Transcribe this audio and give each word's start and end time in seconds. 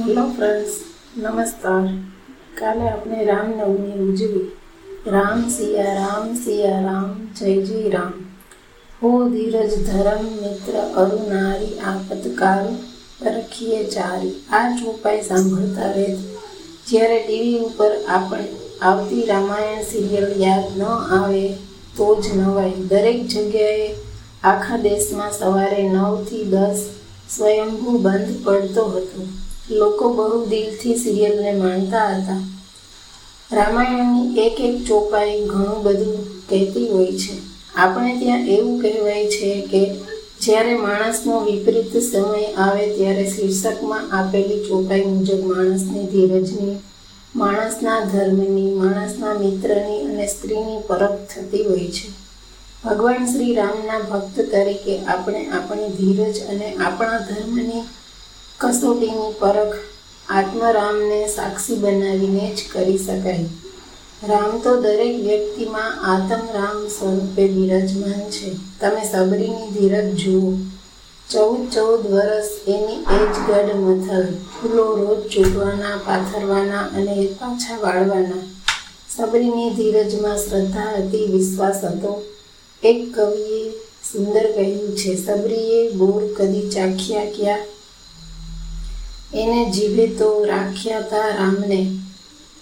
Hello 0.00 0.22
friends, 0.36 0.74
નમસ્કાર. 1.16 1.88
કાલે 2.58 2.88
આપણે 2.88 3.24
રામનવમી 3.24 3.98
ઉજવી. 4.04 4.50
રામ 5.06 5.48
સિયા 5.48 5.94
રામ 5.94 6.34
સિયા, 6.34 6.80
રામ, 6.80 7.28
જય 7.38 7.62
જય 7.62 7.88
રામ. 7.88 8.12
હો 9.02 9.28
ધીરજ, 9.28 9.74
ધરમ, 9.86 10.22
મિત્ર 10.42 10.78
અરુનારી 10.96 11.78
આપતકાળ 11.80 12.64
પરખીએ 13.20 13.82
ચારી 13.84 14.32
આ 14.52 14.70
ચોપાઈ 14.76 15.20
સાંભળતા 15.22 15.90
રહે 15.90 16.16
જ્યારે 16.86 17.20
ટીવી 17.26 17.58
ઉપર 17.58 17.90
આપણે, 18.08 18.48
આવતી 18.82 19.26
રામાયણ 19.26 19.82
સિરિયલ 19.82 20.32
યાદ 20.36 20.78
ન 20.78 20.82
આવે, 21.18 21.52
તો 21.96 22.22
જ 22.22 22.36
નવાય. 22.36 22.70
દરેક 22.70 23.26
જગ્યાએ 23.26 23.94
આખા 24.44 24.76
દેશમાં 24.76 25.38
સવારે 25.38 25.82
નવથી 25.88 26.44
દસ 26.44 26.88
સ્વયંભૂ 27.36 27.98
બંધ 27.98 28.44
પડતો 28.44 28.84
હતો. 28.86 29.28
લોકો 29.68 30.14
બહુ 30.14 30.46
દિલથી 30.46 30.96
સિરિયલને 30.96 31.52
માણતા 31.52 32.08
હતા. 32.08 32.40
રામાયણની 33.52 34.40
એક 34.40 34.60
એક 34.60 34.84
ચોપાઈ 34.86 35.44
ઘણું 35.46 35.82
બધું 35.82 36.48
કહેતી 36.48 36.88
હોય 36.88 37.06
છે. 37.06 37.50
આપણે 37.74 38.18
ત્યાં 38.18 38.46
એવું 38.46 38.82
કહેવાય 38.82 39.26
છે 39.26 39.60
કે 39.60 39.94
જ્યારે 40.40 40.74
માણસનો 40.74 41.40
વિપરીત 41.40 41.96
સમય 41.96 42.54
આવે 42.54 42.96
ત્યારે 42.96 43.30
શીર્ષકમાં 43.30 44.10
આપેલી 44.12 44.64
ચોપાઈ 44.64 45.04
મુજબ 45.04 45.44
માણસની 45.44 46.06
ધીરજની, 46.06 46.76
માણસના 47.36 48.00
ધર્મની, 48.00 48.70
માણસના 48.70 49.34
મિત્રની 49.34 50.00
અને 50.00 50.26
સ્ત્રીની 50.26 50.78
પરખ 50.86 51.18
થતી 51.34 51.62
હોય 51.62 51.90
છે. 51.90 52.08
ભગવાન 52.84 53.26
શ્રી 53.26 53.54
રામના 53.54 53.98
ભક્ત 53.98 54.40
તરીકે 54.40 54.98
આપણે 54.98 55.46
આપણી 55.46 55.88
ધીરજ 55.88 56.40
અને 56.48 56.74
આપણા 56.74 57.18
ધર્મની 57.18 57.82
કસોટીની 58.60 59.34
પરખ 59.38 59.76
આત્મરામને 60.28 61.28
સાક્ષી 61.28 61.74
બનાવીને 61.74 62.54
જ 62.54 62.72
કરી 62.72 62.98
શકાય. 62.98 63.44
રામ 64.28 64.58
તો 64.58 64.80
દરેક 64.80 65.20
વ્યક્તિમાં 65.20 66.14
આત્મરામ 66.14 66.88
સ્વરૂપે 66.88 67.48
બિરાજમાન 67.48 68.30
છે. 68.30 68.52
તમે 68.80 69.04
સબરીની 69.12 69.70
ધીરજ 69.78 70.14
જુઓ. 70.14 70.52
ચૌદ 71.30 71.70
ચૌદ 71.70 72.06
વર્ષ 72.06 72.68
એની 72.68 72.92
એજ 72.92 73.34
ગઢ 73.48 73.76
મથલ, 73.76 74.26
ફૂલો 74.26 74.96
રોજ 74.96 75.28
ચૂંટવાના, 75.28 75.96
પાથરવાના 75.96 76.80
અને 76.80 77.26
પાછા 77.26 77.78
વાળવાના. 77.80 78.42
સબરીની 79.16 79.70
ધીરજમાં 79.70 80.36
શ્રદ્ધા 80.36 80.94
હતી, 80.98 81.26
વિશ્વાસ 81.26 81.84
હતો. 81.84 82.22
એક 82.82 83.14
કવિએ 83.14 83.70
સુંદર 84.12 84.52
કહ્યું 84.52 84.96
છે, 84.96 85.16
સબરીએ 85.16 85.90
બોર 85.90 86.22
કદી 86.36 86.70
ચાખ્યા 86.70 87.24
ક્યાં? 87.24 87.58
એને 89.34 89.70
જીભે 89.70 90.06
તો 90.06 90.44
રાખ્યા 90.44 91.00
તા 91.00 91.28
રામને 91.28 91.98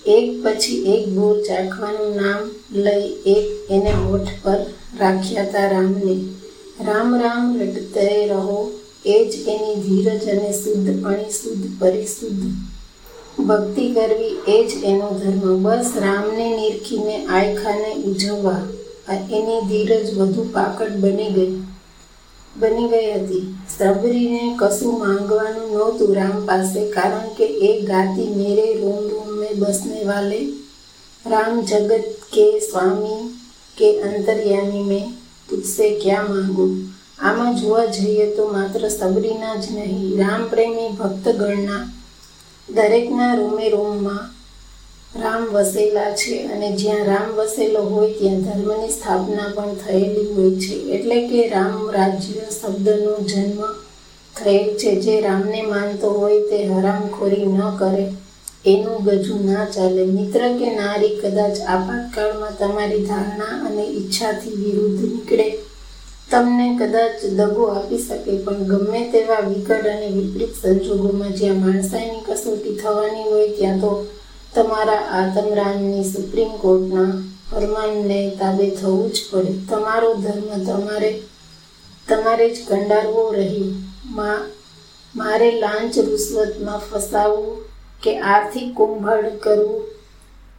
એક 0.07 0.45
પછી 0.45 0.85
એક 0.95 1.09
બોર 1.09 1.43
ચાખવાનું 1.43 2.17
નામ 2.17 2.51
લઈ 2.73 3.09
એક 3.27 3.71
એને 3.71 3.91
હોઠ 3.91 4.29
પર 4.43 4.57
રાખ્યા 5.01 5.45
તા 5.45 5.71
રામને, 5.71 6.25
રામ 6.85 7.17
રામ 7.17 7.61
રટતે 7.61 8.27
રહો, 8.27 8.73
એ 9.07 9.25
જ 9.25 9.49
એની 9.49 9.83
ધીરજ 9.83 10.29
અને 10.29 10.53
શુદ્ધ 10.53 11.05
પાણી 11.05 11.31
શુદ્ધ 11.31 11.81
પરિશુદ્ધ. 11.81 12.53
ભક્તિ 13.47 13.89
કરવી 13.89 14.37
એ 14.49 14.67
જ 14.67 14.85
એનો 14.85 15.19
ધર્મ. 15.19 15.63
બસ 15.63 15.93
રામને 15.97 16.57
નિરખીને 16.57 17.27
આયખાને 17.27 17.95
ઉજવવા. 17.95 18.63
એની 19.31 19.69
ધીરજ 19.69 20.19
વધુ 20.19 20.43
પાકડ 20.53 20.93
બની 20.97 21.31
ગઈ 21.31 21.63
બની 22.57 22.89
ગઈ 22.89 23.13
હતી. 23.13 23.55
સબરીને 23.79 24.45
કશું 24.61 24.95
માંગવાનું 25.01 25.67
નહોતું 25.73 26.15
રામ 26.15 26.39
પાસે, 26.47 26.81
કારણ 26.95 27.29
કે 27.37 27.47
એ 27.69 27.71
ગાતી 27.89 28.31
મેરે 28.39 28.67
રોમ 28.81 29.03
રોમ 29.11 29.29
મેં 29.41 29.53
બસને 29.61 30.01
વાલે. 30.09 30.41
રામ 31.25 31.61
જગત 31.63 32.09
કે 32.35 32.47
સ્વામી 32.61 33.21
કે 33.79 33.89
અંતર્યામી 34.07 34.83
મેં 34.83 35.07
તુજસે 35.49 35.87
ક્યાં 36.03 36.31
માંગુ? 36.33 36.67
આમાં 37.21 37.55
જોવા 37.61 37.87
જઈએ 37.97 38.27
તો 38.37 38.49
માત્ર 38.49 38.83
સબરીના 38.89 39.61
જ 39.63 39.65
નહીં, 39.77 40.19
રામ 40.21 40.43
પ્રેમી 40.51 40.91
ભક્તગણના 40.99 41.85
દરેકના 42.69 43.33
રોમે 43.35 43.67
રોમમાં 43.69 44.25
રામ 45.17 45.45
વસેલા 45.45 46.11
છે 46.11 46.47
અને 46.47 46.77
જ્યાં 46.77 47.05
રામ 47.05 47.29
વસેલો 47.35 47.83
હોય 47.83 48.13
ત્યાં 48.13 48.41
ધર્મની 48.41 48.89
સ્થાપના 48.89 49.53
પણ 49.55 49.75
થયેલી 49.75 50.27
હોય 50.27 50.51
છે. 50.51 50.75
એટલે 50.75 51.29
કે 51.29 51.49
રામ 51.49 51.91
રાજ્ય 51.91 52.43
શબ્દનો 52.63 53.19
જન્મ 53.19 53.63
થયેલ 54.37 54.77
છે. 54.77 55.01
જે 55.01 55.21
રામને 55.21 55.63
માનતો 55.63 56.11
હોય 56.11 56.41
તે 56.41 56.65
હરામખોરી 56.65 57.47
ન 57.47 57.61
કરે. 57.79 58.13
એનું 58.67 59.05
ગજું 59.05 59.53
ના 59.53 59.65
ચાલે. 59.65 60.05
મિત્ર 60.05 60.41
કે 60.41 60.77
નારી 60.77 61.17
કદાચ 61.17 61.61
આપાતકાળમાં 61.61 62.59
તમારી 62.59 63.05
ધારણા 63.05 63.65
અને 63.67 63.83
ઈચ્છાથી 63.83 64.51
વિરુદ્ધ 64.51 65.03
નીકળે. 65.03 65.59
તમને 66.31 66.79
કદાચ 66.79 67.25
દગો 67.25 67.65
આપી 67.65 67.99
શકે, 67.99 68.39
પણ 68.39 68.55
ગમે 68.55 69.01
તેવા 69.13 69.41
વિકટ 69.41 69.87
અને 69.87 70.07
વિપરીત 70.07 70.55
સંજોગોમાં 70.63 71.33
જ્યાં 71.33 71.57
માણસાઈની 71.57 72.25
કસોટી 72.29 72.75
થવાની 72.75 73.23
હોય 73.23 73.49
ત્યાં 73.49 73.81
તો 73.81 74.07
તમારા 74.59 75.03
આતમરામની 75.17 76.05
સુપ્રીમ 76.05 76.53
કોર્ટના 76.63 77.11
ફરમાનને 77.51 78.21
તાબે 78.39 78.71
થવું 78.71 79.13
જ 79.13 79.21
પડે. 79.31 79.53
તમારો 79.71 80.09
ધર્મ 80.15 80.65
તમારે 80.65 81.11
તમારે 82.09 82.49
જ 82.55 82.57
કંડારવો 82.69 83.23
રહી. 83.33 83.69
મારે 85.15 85.51
લાંચ 85.61 85.99
રૂશ્વતમાં 85.99 86.83
ફસાવવું 86.89 87.57
કે 88.03 88.13
આર્થિક 88.33 88.75
કુંભળ 88.75 89.29
કરવું 89.41 89.85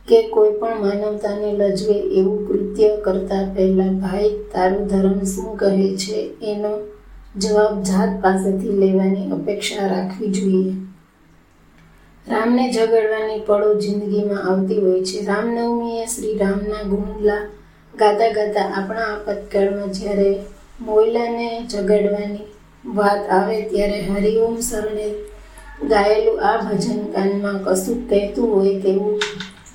કે 0.07 0.19
કોઈ 0.29 0.53
પણ 0.59 0.81
માનવતાને 0.81 1.49
લજવે 1.53 1.97
એવું 2.19 2.39
કૃત્ય 2.47 2.89
કરતા 3.05 3.43
પહેલાં 3.55 3.95
ભાઈ, 3.99 4.31
તારું 4.53 4.87
ધર્મ 4.87 5.19
શું 5.23 5.57
કહે 5.57 5.89
છે? 5.97 6.19
એનો 6.43 6.71
જવાબ 7.37 7.83
જાત 7.83 8.11
પાસેથી 8.23 8.79
લેવાની 8.83 9.31
અપેક્ષા 9.31 9.87
રાખવી 9.87 10.31
જોઈએ. 10.37 10.73
રામને 12.27 12.63
ઝઘડવાની 12.73 13.43
પળો 13.47 13.69
જિંદગીમાં 13.75 14.43
આવતી 14.43 14.79
હોય 14.79 15.03
છે. 15.03 15.19
રામનવમીએ 15.25 16.07
શ્રી 16.07 16.37
રામના 16.37 16.83
ગુણલા 16.83 17.43
ગાતા 17.93 18.27
ગાતા 18.31 18.65
આપણા 18.71 19.07
આપતકાળમાં 19.07 19.93
જ્યારે 19.97 20.27
મોયલાને 20.79 21.47
જગડવાની 21.71 22.45
વાત 22.97 23.31
આવે 23.37 23.57
ત્યારે 23.71 24.01
હરિઓમ 24.07 24.57
શરણે 24.67 25.07
ગાયેલું 25.91 26.43
આ 26.49 26.57
ભજન 26.63 26.99
કાનમાં 27.15 27.59
કશું 27.65 28.03
કહેતું 28.09 28.53
હોય 28.53 28.75
તેવું 28.79 29.17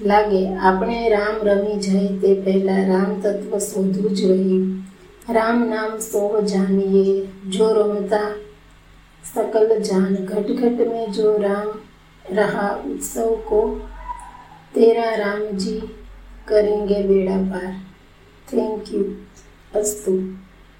લાગે. 0.03 0.43
આપણે 0.60 1.00
રામ 1.15 1.41
રમી 1.49 1.78
જાય 1.87 2.12
તે 2.22 2.34
પહેલાં 2.44 2.84
રામ 2.93 3.10
તત્વ 3.22 3.62
શોધવું 3.66 4.15
જ 4.15 4.21
રહ્યું 4.31 4.65
રામ 5.31 5.65
નામ 5.72 5.97
સોહ 6.06 6.31
જાનીએ 6.53 7.16
જો 7.56 7.72
રમતા 7.78 8.31
સકલ 9.25 9.75
જાન 9.91 10.15
ઘટ 10.22 10.49
ઘટ 10.60 10.88
મેં 10.93 11.12
જો 11.12 11.34
રામ 11.47 11.69
रहा 12.31 12.69
उत्सव 12.85 13.35
को 13.47 13.62
तेरा 14.73 15.09
राम 15.17 15.45
जी 15.57 15.78
करेंगे 16.47 17.03
बेड़ा 17.03 17.38
पार 17.45 17.69
થેન્ક 18.47 18.88
યુ 18.91 19.01
અસ્તુ 19.73 20.13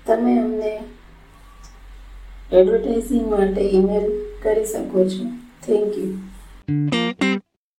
તમે 0.06 0.32
અમને 0.38 0.72
એડવર્ટાઇઝિંગ 2.52 3.28
માટે 3.30 3.62
ઈમેલ 3.70 4.08
કરી 4.42 4.66
શકો 4.68 5.06
છો 5.10 5.28
થેન્ક 5.62 5.92
યુ 5.98 6.12